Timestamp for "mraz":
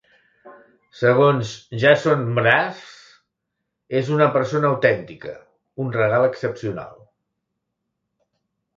2.39-2.81